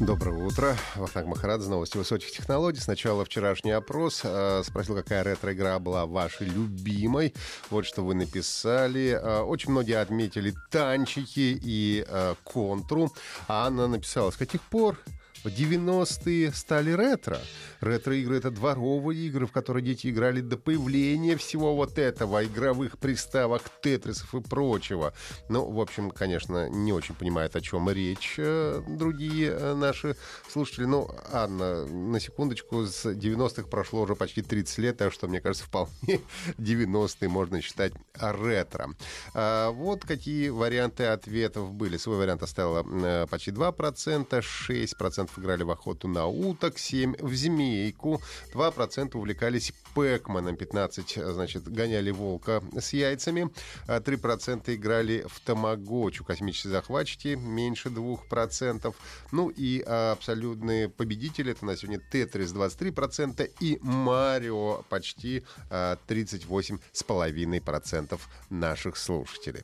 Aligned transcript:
Доброе 0.00 0.46
утро. 0.46 0.78
Вахтанг 0.96 1.26
Махарадзе, 1.26 1.68
новости 1.68 1.98
высоких 1.98 2.30
технологий. 2.30 2.80
Сначала 2.80 3.22
вчерашний 3.22 3.72
опрос. 3.72 4.22
Э, 4.24 4.62
спросил, 4.64 4.94
какая 4.94 5.22
ретро-игра 5.22 5.78
была 5.78 6.06
вашей 6.06 6.46
любимой. 6.46 7.34
Вот 7.68 7.84
что 7.84 8.02
вы 8.02 8.14
написали. 8.14 9.10
Э, 9.10 9.40
очень 9.40 9.72
многие 9.72 10.00
отметили 10.00 10.54
танчики 10.70 11.60
и 11.62 12.06
э, 12.08 12.34
контру. 12.44 13.12
А 13.46 13.66
Анна 13.66 13.88
написала, 13.88 14.30
с 14.30 14.38
каких 14.38 14.62
пор 14.62 14.96
90-е 15.48 16.52
стали 16.52 16.92
ретро. 16.92 17.38
Ретро-игры— 17.80 18.36
это 18.38 18.50
дворовые 18.50 19.26
игры, 19.26 19.46
в 19.46 19.52
которые 19.52 19.84
дети 19.84 20.08
играли 20.08 20.40
до 20.40 20.56
появления 20.56 21.36
всего 21.36 21.74
вот 21.74 21.98
этого, 21.98 22.44
игровых 22.44 22.98
приставок, 22.98 23.62
тетрисов 23.82 24.34
и 24.34 24.40
прочего. 24.40 25.14
Ну, 25.48 25.70
в 25.70 25.80
общем, 25.80 26.10
конечно, 26.10 26.68
не 26.68 26.92
очень 26.92 27.14
понимают, 27.14 27.56
о 27.56 27.60
чем 27.60 27.88
речь 27.88 28.34
э, 28.38 28.82
другие 28.86 29.50
э, 29.50 29.74
наши 29.74 30.16
слушатели. 30.50 30.84
Ну, 30.84 31.10
Анна, 31.32 31.86
на 31.86 32.20
секундочку, 32.20 32.84
с 32.84 33.06
90-х 33.06 33.68
прошло 33.68 34.02
уже 34.02 34.14
почти 34.14 34.42
30 34.42 34.78
лет, 34.78 34.96
так 34.98 35.12
что, 35.12 35.28
мне 35.28 35.40
кажется, 35.40 35.64
вполне 35.64 36.20
90-е 36.58 37.28
можно 37.28 37.60
считать 37.60 37.92
ретро. 38.14 38.90
А 39.34 39.70
вот 39.70 40.04
какие 40.04 40.48
варианты 40.48 41.04
ответов 41.06 41.72
были. 41.72 41.96
Свой 41.96 42.18
вариант 42.18 42.42
оставила 42.42 42.84
э, 42.84 43.26
почти 43.30 43.50
2%, 43.52 44.28
6% 44.28 45.29
играли 45.38 45.62
в 45.62 45.70
охоту 45.70 46.08
на 46.08 46.26
уток, 46.26 46.76
7% 46.76 47.24
в 47.24 47.34
змейку, 47.34 48.20
2% 48.52 49.16
увлекались 49.16 49.72
Пэкманом, 49.94 50.54
15% 50.54 51.32
значит, 51.32 51.68
гоняли 51.68 52.10
волка 52.10 52.62
с 52.78 52.92
яйцами, 52.92 53.50
3% 53.86 54.62
а 54.66 54.74
играли 54.74 55.24
в 55.28 55.40
Тамагочу, 55.40 56.24
космические 56.24 56.72
захватчики, 56.72 57.34
меньше 57.34 57.88
2%. 57.88 58.94
Ну 59.32 59.48
и 59.48 59.80
абсолютные 59.80 60.88
победители, 60.88 61.50
это 61.52 61.66
на 61.66 61.76
сегодня 61.76 62.00
Тетрис 62.10 62.52
23% 62.52 63.50
и 63.60 63.78
Марио 63.82 64.84
почти 64.88 65.44
38,5% 65.70 68.20
наших 68.50 68.96
слушателей. 68.96 69.62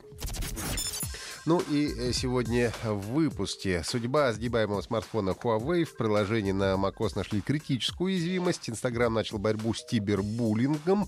Ну 1.47 1.61
и 1.69 1.93
э, 1.97 2.11
сегодня 2.11 2.73
в 2.83 3.13
выпуске. 3.13 3.81
Судьба 3.85 4.33
сгибаемого 4.33 4.81
смартфона 4.81 5.29
Huawei. 5.29 5.85
В 5.85 5.95
приложении 5.95 6.51
на 6.51 6.73
macOS 6.73 7.13
нашли 7.15 7.39
критическую 7.39 8.07
уязвимость. 8.07 8.69
Инстаграм 8.69 9.13
начал 9.13 9.37
борьбу 9.37 9.73
с 9.73 9.81
кибербуллингом. 9.85 11.07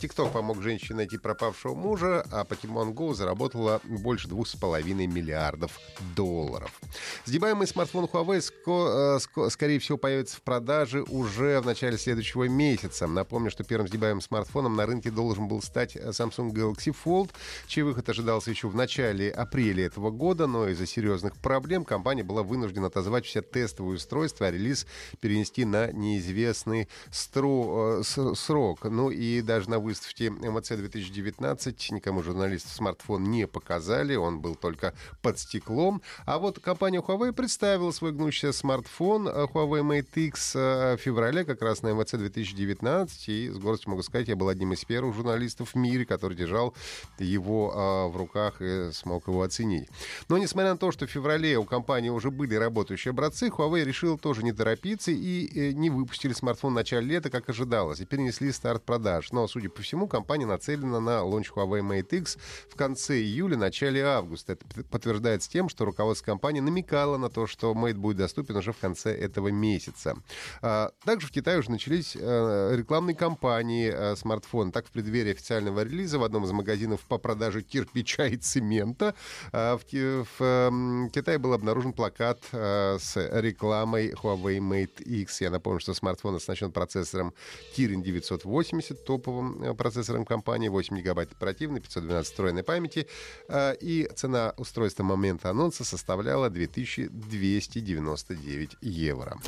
ТикТок 0.00 0.32
помог 0.32 0.62
женщине 0.62 0.96
найти 0.96 1.18
пропавшего 1.18 1.74
мужа, 1.74 2.24
а 2.32 2.44
Pokemon 2.44 2.94
Go 2.94 3.12
заработала 3.12 3.82
больше 3.84 4.26
2,5 4.28 5.06
миллиардов 5.06 5.78
долларов. 6.16 6.80
Сгибаемый 7.26 7.66
смартфон 7.66 8.06
Huawei 8.06 8.40
ско- 8.40 9.18
ско- 9.18 9.50
скорее 9.50 9.80
всего 9.80 9.98
появится 9.98 10.38
в 10.38 10.40
продаже 10.40 11.02
уже 11.02 11.60
в 11.60 11.66
начале 11.66 11.98
следующего 11.98 12.48
месяца. 12.48 13.06
Напомню, 13.06 13.50
что 13.50 13.64
первым 13.64 13.88
сгибаемым 13.88 14.22
смартфоном 14.22 14.76
на 14.76 14.86
рынке 14.86 15.10
должен 15.10 15.46
был 15.46 15.60
стать 15.60 15.94
Samsung 15.94 16.52
Galaxy 16.54 16.96
Fold, 17.04 17.32
чей 17.66 17.82
выход 17.82 18.08
ожидался 18.08 18.48
еще 18.48 18.68
в 18.68 18.74
начале 18.74 19.30
апреля 19.30 19.73
апреле 19.74 19.84
этого 19.86 20.10
года, 20.10 20.46
но 20.46 20.68
из-за 20.68 20.86
серьезных 20.86 21.36
проблем 21.36 21.84
компания 21.84 22.22
была 22.22 22.42
вынуждена 22.42 22.86
отозвать 22.86 23.26
все 23.26 23.42
тестовые 23.42 23.96
устройства, 23.96 24.46
а 24.46 24.50
релиз 24.50 24.86
перенести 25.20 25.64
на 25.64 25.90
неизвестный 25.92 26.88
стро... 27.10 28.00
Э, 28.00 28.34
срок. 28.34 28.84
Ну 28.84 29.10
и 29.10 29.42
даже 29.42 29.70
на 29.70 29.78
выставке 29.78 30.30
МЦ 30.30 30.68
2019 30.68 31.90
никому 31.92 32.22
журналистов 32.22 32.72
смартфон 32.72 33.24
не 33.24 33.46
показали, 33.46 34.14
он 34.14 34.40
был 34.40 34.54
только 34.54 34.94
под 35.22 35.38
стеклом. 35.38 36.02
А 36.26 36.38
вот 36.38 36.60
компания 36.60 37.00
Huawei 37.00 37.32
представила 37.32 37.90
свой 37.90 38.12
гнущий 38.12 38.52
смартфон 38.52 39.28
э, 39.28 39.46
Huawei 39.52 39.82
Mate 39.82 40.26
X 40.26 40.52
э, 40.56 40.96
в 40.96 41.00
феврале, 41.00 41.44
как 41.44 41.62
раз 41.62 41.82
на 41.82 41.94
МЦ 41.94 42.12
2019, 42.12 43.28
и 43.28 43.50
с 43.50 43.58
гордостью 43.58 43.90
могу 43.90 44.02
сказать, 44.02 44.28
я 44.28 44.36
был 44.36 44.48
одним 44.48 44.72
из 44.72 44.84
первых 44.84 45.14
журналистов 45.14 45.74
в 45.74 45.76
мире, 45.76 46.04
который 46.06 46.36
держал 46.36 46.74
его 47.18 48.08
в 48.08 48.16
руках 48.16 48.60
и 48.60 48.90
смог 48.92 49.28
его 49.28 49.42
оценить 49.42 49.63
оценить. 49.64 49.88
Но 50.28 50.38
несмотря 50.38 50.72
на 50.72 50.78
то, 50.78 50.92
что 50.92 51.06
в 51.06 51.10
феврале 51.10 51.58
у 51.58 51.64
компании 51.64 52.08
уже 52.08 52.30
были 52.30 52.54
работающие 52.54 53.10
образцы, 53.10 53.48
Huawei 53.48 53.84
решил 53.84 54.18
тоже 54.18 54.42
не 54.42 54.52
торопиться 54.52 55.10
и 55.10 55.48
э, 55.54 55.72
не 55.72 55.90
выпустили 55.90 56.32
смартфон 56.32 56.72
в 56.72 56.76
начале 56.76 57.06
лета, 57.06 57.30
как 57.30 57.48
ожидалось, 57.48 58.00
и 58.00 58.04
перенесли 58.04 58.52
старт 58.52 58.84
продаж. 58.84 59.32
Но, 59.32 59.46
судя 59.48 59.68
по 59.68 59.82
всему, 59.82 60.06
компания 60.06 60.46
нацелена 60.46 61.00
на 61.00 61.22
лонч 61.22 61.50
Huawei 61.50 61.80
Mate 61.80 62.18
X 62.18 62.38
в 62.70 62.76
конце 62.76 63.20
июля, 63.20 63.56
начале 63.56 64.04
августа. 64.04 64.52
Это 64.52 64.84
подтверждается 64.84 65.50
тем, 65.50 65.68
что 65.68 65.84
руководство 65.84 66.26
компании 66.26 66.60
намекало 66.60 67.16
на 67.16 67.30
то, 67.30 67.46
что 67.46 67.72
Mate 67.72 67.94
будет 67.94 68.18
доступен 68.18 68.56
уже 68.56 68.72
в 68.72 68.78
конце 68.78 69.14
этого 69.14 69.48
месяца. 69.48 70.16
А, 70.62 70.90
также 71.04 71.26
в 71.26 71.30
Китае 71.30 71.58
уже 71.58 71.70
начались 71.70 72.16
э, 72.16 72.76
рекламные 72.76 73.16
кампании 73.16 73.90
э, 73.92 74.16
смартфона. 74.16 74.72
Так, 74.72 74.86
в 74.86 74.90
преддверии 74.90 75.32
официального 75.32 75.84
релиза 75.84 76.18
в 76.18 76.24
одном 76.24 76.44
из 76.44 76.52
магазинов 76.52 77.00
по 77.02 77.18
продаже 77.18 77.62
кирпича 77.62 78.26
и 78.26 78.36
цемента 78.36 79.14
в, 79.54 79.84
в 79.92 80.40
эм, 80.40 81.10
Китае 81.10 81.38
был 81.38 81.52
обнаружен 81.52 81.92
плакат 81.92 82.40
э, 82.50 82.98
с 82.98 83.16
рекламой 83.16 84.10
Huawei 84.10 84.58
Mate 84.58 85.04
X. 85.04 85.42
Я 85.42 85.50
напомню, 85.50 85.78
что 85.78 85.94
смартфон 85.94 86.34
оснащен 86.34 86.72
процессором 86.72 87.32
Kirin 87.76 88.02
980, 88.02 89.04
топовым 89.04 89.62
э, 89.62 89.72
процессором 89.74 90.24
компании, 90.24 90.66
8 90.68 90.96
гигабайт 90.96 91.30
оперативной, 91.30 91.78
512 91.80 92.28
встроенной 92.28 92.64
памяти. 92.64 93.06
Э, 93.48 93.76
и 93.80 94.10
цена 94.16 94.54
устройства 94.56 95.04
момента 95.04 95.50
анонса 95.50 95.84
составляла 95.84 96.50
2299 96.50 98.76
евро. 98.80 99.38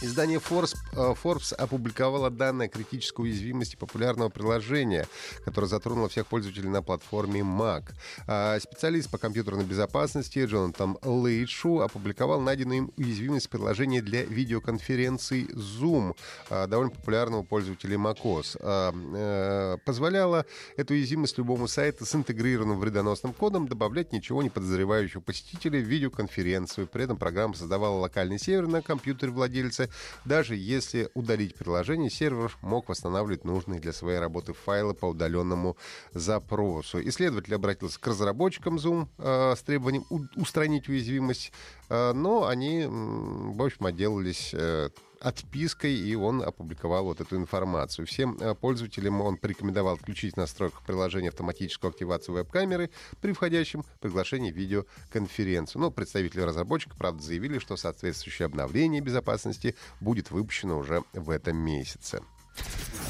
Издание 0.00 0.38
Forbes, 0.38 0.76
Forbes 0.92 1.52
опубликовало 1.54 2.30
данные 2.30 2.66
о 2.66 2.68
критической 2.68 3.24
уязвимости 3.24 3.74
популярного 3.74 4.28
приложения, 4.28 5.08
которое 5.44 5.66
затронуло 5.66 6.08
всех 6.08 6.28
пользователей 6.28 6.68
на 6.68 6.82
платформе 6.82 7.40
Mac. 7.40 7.82
А 8.28 8.60
специалист 8.60 9.10
по 9.10 9.18
компьютерной 9.18 9.64
безопасности 9.64 10.44
Джонатан 10.44 10.98
Лейшу 11.02 11.80
опубликовал 11.80 12.40
найденную 12.40 12.78
им 12.78 12.92
уязвимость 12.96 13.50
приложения 13.50 14.00
для 14.00 14.22
видеоконференций 14.22 15.46
Zoom, 15.46 16.14
а, 16.48 16.68
довольно 16.68 16.92
популярного 16.92 17.42
пользователя 17.42 17.96
macOS. 17.96 18.56
А, 18.60 18.94
э, 18.94 19.78
позволяла 19.84 20.46
эту 20.76 20.94
уязвимость 20.94 21.38
любому 21.38 21.66
сайту 21.66 22.06
с 22.06 22.14
интегрированным 22.14 22.78
вредоносным 22.78 23.32
кодом 23.32 23.66
добавлять 23.66 24.12
ничего 24.12 24.44
не 24.44 24.50
подозревающего 24.50 25.22
посетителя 25.22 25.80
в 25.80 25.84
видеоконференцию. 25.84 26.86
При 26.86 27.02
этом 27.02 27.16
программа 27.16 27.54
создавала 27.54 27.98
локальный 27.98 28.38
сервер 28.38 28.68
на 28.68 28.80
компьютере 28.80 29.32
владельца 29.32 29.87
даже 30.24 30.56
если 30.56 31.08
удалить 31.14 31.54
приложение, 31.54 32.10
сервер 32.10 32.56
мог 32.62 32.88
восстанавливать 32.88 33.44
нужные 33.44 33.80
для 33.80 33.92
своей 33.92 34.18
работы 34.18 34.52
файлы 34.52 34.94
по 34.94 35.06
удаленному 35.06 35.76
запросу. 36.12 37.00
Исследователь 37.08 37.54
обратился 37.54 38.00
к 38.00 38.06
разработчикам 38.06 38.76
Zoom 38.76 39.08
э, 39.18 39.54
с 39.56 39.62
требованием 39.62 40.04
устранить 40.36 40.88
уязвимость, 40.88 41.52
э, 41.88 42.12
но 42.12 42.46
они, 42.46 42.86
в 42.86 43.62
общем, 43.62 43.86
отделались 43.86 44.50
э, 44.52 44.90
отпиской, 45.20 45.94
и 45.94 46.14
он 46.14 46.42
опубликовал 46.42 47.04
вот 47.04 47.20
эту 47.20 47.36
информацию. 47.36 48.06
Всем 48.06 48.36
э, 48.40 48.54
пользователям 48.54 49.20
он 49.20 49.36
порекомендовал 49.36 49.96
включить 49.96 50.34
в 50.34 50.36
настройках 50.36 50.82
приложения 50.82 51.28
автоматическую 51.28 51.90
активацию 51.90 52.34
веб-камеры 52.34 52.90
при 53.20 53.32
входящем 53.32 53.84
приглашении 54.00 54.50
в 54.50 54.56
видеоконференцию. 54.56 55.82
Но 55.82 55.90
представители 55.90 56.40
разработчика, 56.40 56.96
правда, 56.96 57.22
заявили, 57.22 57.58
что 57.58 57.76
соответствующее 57.76 58.46
обновление 58.46 59.00
безопасности 59.00 59.74
будет 60.00 60.30
выпущено 60.30 60.78
уже 60.78 61.02
в 61.12 61.30
этом 61.30 61.56
месяце. 61.56 62.22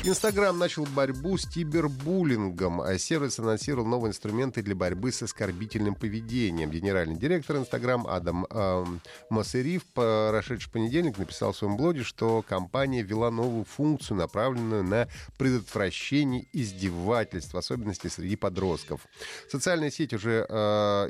Инстаграм 0.05 0.57
начал 0.57 0.87
борьбу 0.87 1.37
с 1.37 1.45
кибербуллингом, 1.45 2.81
а 2.81 2.97
сервис 2.99 3.41
анонсировал 3.41 3.85
новые 3.85 4.11
инструменты 4.11 4.63
для 4.63 4.77
борьбы 4.77 5.11
с 5.11 5.23
оскорбительным 5.23 5.97
поведением. 5.97 6.71
Генеральный 6.71 7.17
директор 7.17 7.57
Инстаграм 7.57 8.07
Адам 8.07 8.47
э, 8.49 8.85
Масерив 9.29 9.85
по 9.87 10.29
прошедший 10.31 10.71
понедельник 10.71 11.19
написал 11.19 11.53
в 11.53 11.57
своем 11.57 11.77
блоге, 11.77 12.05
что 12.05 12.45
компания 12.49 13.03
ввела 13.03 13.33
новую 13.33 13.65
функцию, 13.65 14.19
направленную 14.19 14.85
на 14.85 15.09
предотвращение 15.37 16.47
издевательств, 16.53 17.53
в 17.53 17.59
особенности 17.59 18.07
среди 18.07 18.37
подростков. 18.37 19.01
Социальная 19.51 19.91
сеть 19.91 20.15
уже 20.15 20.47
э, 20.49 20.55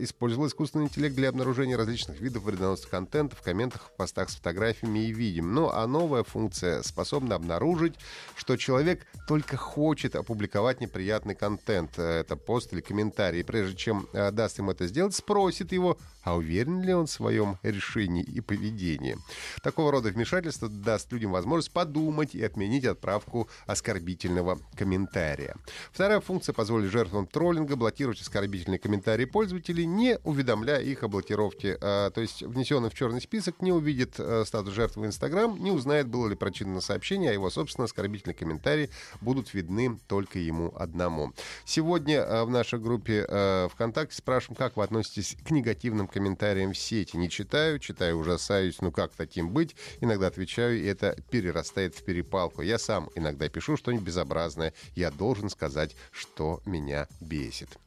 использовала 0.01 0.49
искусственный 0.49 0.87
интеллект 0.87 1.15
для 1.15 1.29
обнаружения 1.29 1.77
различных 1.77 2.21
видов 2.21 2.45
вредоносных 2.45 2.89
контента 2.89 3.37
в 3.37 3.43
комментах, 3.43 3.91
постах 3.99 4.31
с 4.31 4.37
фотографиями 4.37 5.01
и 5.01 5.13
видео. 5.13 5.45
Ну 5.45 5.69
а 5.69 5.87
новая 5.87 6.25
функция 6.25 6.83
способна 6.83 7.35
обнаружить 7.35 7.95
что 8.37 8.57
человек 8.57 9.07
только 9.27 9.57
хочет 9.57 10.17
опубликовать 10.17 10.81
неприятный 10.81 11.35
контент, 11.35 11.99
э, 11.99 12.21
это 12.21 12.37
пост 12.37 12.73
или 12.73 12.81
комментарий. 12.81 13.45
Прежде 13.45 13.77
чем 13.77 14.09
э, 14.13 14.31
даст 14.31 14.59
ему 14.59 14.73
это 14.73 14.87
сделать, 14.87 15.15
спросит 15.15 15.73
его, 15.73 15.99
а 16.23 16.37
уверен 16.37 16.83
ли 16.83 16.93
он 16.93 17.07
в 17.07 17.11
своем 17.11 17.59
решении 17.63 18.23
и 18.23 18.41
поведении. 18.41 19.17
Такого 19.63 19.93
рода 19.93 20.11
вмешательство 20.11 20.69
даст 20.69 21.11
людям 21.13 21.33
возможность 21.33 21.73
подумать 21.73 22.35
и 22.35 22.43
отменить 22.43 22.85
отправку 22.85 23.49
оскорбительного 23.67 24.59
комментария. 24.77 25.57
Вторая 25.93 26.21
функция 26.21 26.53
позволит 26.53 26.91
жертвам 26.91 27.27
троллинга 27.27 27.77
блокировать 27.77 28.21
оскорбительные 28.21 28.79
комментарии 28.79 29.25
пользователей, 29.25 29.87
не 29.87 30.19
уведомляя 30.25 30.83
их 30.83 31.03
о 31.03 31.09
блокировке. 31.09 31.79
А, 31.81 32.11
то 32.11 32.21
есть 32.21 32.43
внесенный 32.43 32.91
в 32.91 32.95
черный 32.95 33.21
список 33.21 33.63
не 33.63 33.73
увидит 33.73 34.15
а, 34.19 34.45
статус 34.47 34.75
жертвы 34.75 35.03
в 35.03 35.07
Инстаграм, 35.07 35.57
не 35.63 35.71
узнает, 35.71 36.09
было 36.09 36.29
ли 36.29 36.35
прочитано 36.35 36.81
сообщение, 36.81 37.31
а 37.31 37.33
его, 37.33 37.51
собственно, 37.51 37.87
оскорбительные 38.19 38.35
комментарии 38.35 38.91
будут 39.21 39.55
видны 39.55 39.99
только 40.07 40.39
ему 40.39 40.73
одному. 40.77 41.33
Сегодня 41.65 42.23
а, 42.23 42.45
в 42.45 42.51
нашей 42.51 42.79
группе 42.79 43.25
а, 43.29 43.69
ВКонтакте 43.69 44.17
спрашиваем, 44.17 44.57
как 44.57 44.77
вы 44.77 44.85
относитесь 44.85 45.37
к 45.47 45.51
негативным 45.51 46.09
комментариям 46.09 46.73
в 46.73 46.79
сети. 46.79 47.17
Не 47.17 47.31
читаю, 47.31 47.79
читаю, 47.79 48.19
ужасаюсь, 48.19 48.81
ну 48.81 48.91
как 48.91 49.13
таким 49.13 49.51
быть? 49.51 49.77
Иногда 50.01 50.27
отвечаю, 50.27 50.81
и 50.81 50.87
это 50.87 51.17
перерастает 51.31 51.95
в 51.95 52.05
перепалку. 52.05 52.63
Я 52.63 52.79
сам 52.79 53.11
иногда 53.15 53.49
пишу 53.49 53.77
что-нибудь 53.77 54.07
безобразное. 54.07 54.73
Я 54.95 55.11
должен 55.11 55.51
сказать, 55.51 55.95
что 56.13 56.61
меня 56.67 57.07
бесит. 57.21 57.79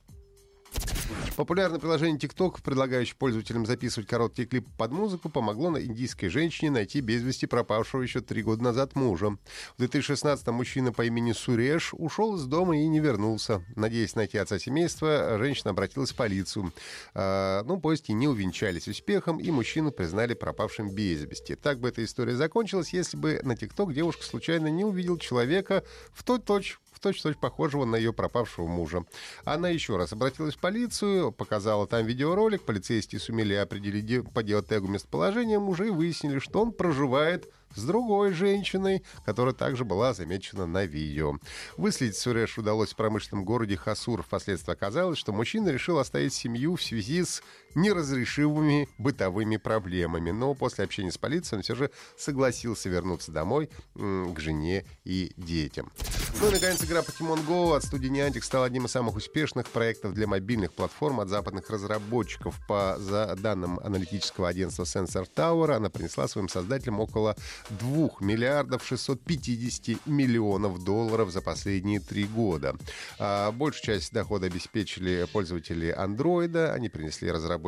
Популярное 1.36 1.80
приложение 1.80 2.20
TikTok, 2.20 2.62
предлагающее 2.62 3.16
пользователям 3.16 3.66
записывать 3.66 4.08
короткие 4.08 4.48
клипы 4.48 4.70
под 4.78 4.92
музыку, 4.92 5.30
помогло 5.30 5.70
на 5.70 5.82
индийской 5.82 6.30
женщине 6.30 6.72
найти 6.72 7.02
без 7.02 7.22
вести 7.22 7.46
пропавшего 7.46 8.02
еще 8.02 8.22
три 8.22 8.44
года 8.44 8.64
назад 8.64 8.96
мужа. 8.96 9.38
В 9.78 9.82
2016-м 9.82 10.54
мужчина 10.54 10.92
по 10.92 11.04
имени 11.06 11.32
Суреш 11.32 11.94
ушел 11.94 12.36
из 12.36 12.44
дома 12.46 12.78
и 12.78 12.88
не 12.88 13.00
вернулся. 13.00 13.64
Надеясь 13.76 14.16
найти 14.16 14.38
отца 14.38 14.60
семейства, 14.60 15.38
женщина 15.38 15.72
обратилась 15.72 16.12
в 16.12 16.16
полицию. 16.16 16.74
А, 17.14 17.64
ну, 17.64 17.80
поиски 17.80 18.12
не 18.12 18.28
увенчались 18.28 18.88
успехом, 18.88 19.40
и 19.40 19.50
мужчину 19.52 19.92
признали 19.92 20.34
пропавшим 20.34 20.94
без 20.94 21.24
вести. 21.24 21.56
Так 21.56 21.80
бы 21.80 21.88
эта 21.90 22.04
история 22.04 22.36
закончилась, 22.36 22.94
если 22.94 23.18
бы 23.18 23.40
на 23.44 23.54
TikTok 23.54 23.94
девушка 23.94 24.24
случайно 24.24 24.68
не 24.68 24.84
увидела 24.84 25.20
человека 25.20 25.84
в 26.14 26.24
тот 26.24 26.46
точь 26.46 26.78
точь-в-точь 27.02 27.38
похожего 27.38 27.86
на 27.86 27.96
ее 27.96 28.14
пропавшего 28.14 28.68
мужа. 28.68 29.06
Она 29.44 29.70
еще 29.70 29.98
раз 29.98 30.14
обратилась 30.14 30.56
в 30.56 30.60
полицию, 30.60 31.32
показала 31.32 31.88
там 31.88 32.06
видеоролик, 32.06 32.64
полицейские 32.64 33.20
сумели 33.20 33.54
определить 33.54 34.32
по 34.34 34.44
геотегу 34.44 34.88
местоположение 34.88 35.60
мужа 35.60 35.86
и 35.86 35.90
выяснили, 35.90 36.40
что 36.40 36.62
он 36.62 36.72
проживает 36.72 37.52
с 37.76 37.84
другой 37.84 38.34
женщиной, 38.34 39.04
которая 39.26 39.54
также 39.54 39.86
была 39.86 40.14
замечена 40.14 40.66
на 40.66 40.86
видео. 40.86 41.38
Выследить 41.78 42.18
Суреш 42.18 42.58
удалось 42.58 42.92
в 42.92 42.96
промышленном 42.96 43.46
городе 43.46 43.78
Хасур. 43.78 44.24
Впоследствии 44.24 44.74
оказалось, 44.74 45.18
что 45.18 45.32
мужчина 45.32 45.70
решил 45.70 46.00
оставить 46.00 46.34
семью 46.34 46.76
в 46.76 46.84
связи 46.84 47.24
с 47.24 47.42
неразрешимыми 47.76 48.90
бытовыми 48.98 49.58
проблемами. 49.58 50.32
Но 50.32 50.54
после 50.54 50.84
общения 50.84 51.12
с 51.12 51.18
полицией 51.18 51.58
он 51.58 51.64
все 51.64 51.76
же 51.76 51.92
согласился 52.18 52.90
вернуться 52.90 53.32
домой 53.32 53.70
к 53.96 54.40
жене 54.40 54.86
и 55.04 55.32
детям. 55.38 55.92
Ну 56.40 56.50
и, 56.50 56.52
наконец, 56.52 56.84
игра 56.84 57.02
Pokemon 57.02 57.46
Go 57.48 57.76
от 57.76 57.84
студии 57.84 58.10
Niantic 58.10 58.42
стала 58.42 58.66
одним 58.66 58.86
из 58.86 58.92
самых 58.92 59.16
успешных 59.16 59.68
проектов 59.68 60.14
для 60.14 60.28
мобильных 60.28 60.74
платформ 60.74 61.20
от 61.20 61.30
западных 61.30 61.70
разработчиков. 61.70 62.56
По 62.68 62.96
за 63.00 63.36
данным 63.36 63.80
аналитического 63.80 64.48
агентства 64.48 64.84
Sensor 64.84 65.28
Tower, 65.36 65.76
она 65.76 65.90
принесла 65.90 66.28
своим 66.28 66.50
создателям 66.50 67.00
около 67.00 67.36
2 67.70 68.10
миллиардов 68.22 68.86
650 68.86 70.06
миллионов 70.06 70.84
долларов 70.84 71.32
за 71.32 71.42
последние 71.42 72.00
три 72.00 72.26
года. 72.26 72.76
А 73.20 73.52
большую 73.52 73.84
часть 73.84 74.12
дохода 74.12 74.48
обеспечили 74.48 75.28
пользователи 75.32 75.92
Андроида. 75.92 76.74
Они 76.74 76.90
принесли 76.90 77.32
разработчикам 77.32 77.61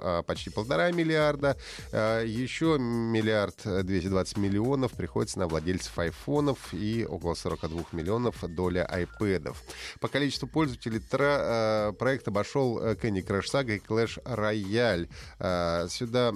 а, 0.00 0.22
почти 0.22 0.50
полтора 0.50 0.90
миллиарда. 0.90 1.56
А, 1.92 2.22
еще 2.22 2.78
миллиард 2.78 3.56
220 3.64 4.36
миллионов 4.36 4.92
приходится 4.92 5.38
на 5.38 5.48
владельцев 5.48 5.98
айфонов 5.98 6.72
и 6.72 7.06
около 7.08 7.34
42 7.34 7.84
миллионов 7.92 8.36
доля 8.48 8.84
айпэдов. 8.86 9.62
По 10.00 10.08
количеству 10.08 10.48
пользователей 10.48 11.00
тра, 11.00 11.94
проект 11.98 12.28
обошел 12.28 12.80
Candy 12.94 13.26
Crush 13.26 13.46
Saga 13.52 13.76
и 13.76 13.78
Clash 13.78 14.22
Royale. 14.24 15.08
Сюда 15.88 16.32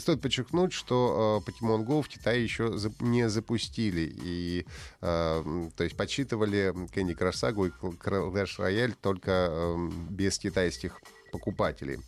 стоит 0.00 0.20
подчеркнуть, 0.20 0.72
что 0.72 1.42
Pokemon 1.46 1.84
Go 1.84 2.02
в 2.02 2.08
Китае 2.08 2.42
еще 2.42 2.72
не 3.00 3.28
запустили. 3.28 4.12
И, 4.24 4.66
э, 5.00 5.68
то 5.76 5.84
есть 5.84 5.96
подсчитывали 5.96 6.72
Candy 6.94 7.16
Crush 7.16 7.32
Saga 7.32 7.66
и 7.66 7.70
Clash 7.70 8.58
Royale 8.58 8.94
только 9.00 9.48
э, 9.50 9.88
без 10.10 10.38
китайских 10.38 11.00
покупателей. 11.32 11.98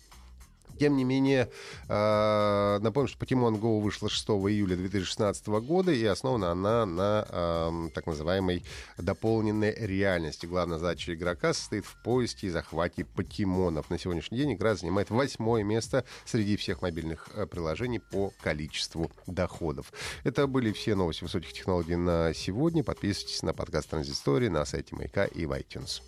Тем 0.79 0.97
не 0.97 1.05
менее, 1.05 1.50
э, 1.88 2.79
напомню, 2.81 3.09
что 3.09 3.25
Pokemon 3.25 3.61
Go 3.61 3.81
вышла 3.81 4.09
6 4.09 4.29
июля 4.49 4.76
2016 4.76 5.47
года, 5.61 5.93
и 5.93 6.05
основана 6.05 6.53
она 6.53 6.87
на 6.87 7.26
э, 7.29 7.88
так 7.94 8.06
называемой 8.06 8.65
дополненной 8.99 9.75
реальности. 9.75 10.47
Главная 10.47 10.79
задача 10.79 11.15
игрока 11.15 11.53
состоит 11.53 11.85
в 11.85 12.03
поиске 12.03 12.49
и 12.49 12.50
захвате 12.50 13.05
покемонов. 13.05 13.91
На 13.91 13.99
сегодняшний 13.99 14.38
день 14.38 14.55
игра 14.55 14.75
занимает 14.75 15.11
восьмое 15.11 15.62
место 15.62 16.05
среди 16.25 16.56
всех 16.56 16.82
мобильных 16.82 17.29
э, 17.35 17.47
приложений 17.47 18.00
по 18.11 18.32
количеству 18.43 19.11
доходов. 19.27 19.93
Это 20.25 20.47
были 20.47 20.73
все 20.73 20.94
новости 20.94 21.25
высоких 21.25 21.53
технологий 21.53 21.97
на 21.97 22.32
сегодня. 22.35 22.82
Подписывайтесь 22.82 23.43
на 23.43 23.53
подкаст 23.53 23.91
Транзистории 23.91 24.49
на 24.49 24.65
сайте 24.65 24.97
Маяка 24.97 25.25
и 25.25 25.47
в 25.47 25.53
iTunes. 25.53 26.03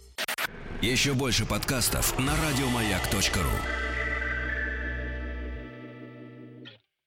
Еще 0.82 1.14
больше 1.14 1.46
подкастов 1.46 2.19
на 2.19 2.34
радиомаяк.ру 2.36 3.85